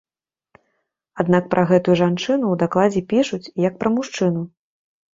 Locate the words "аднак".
1.25-1.43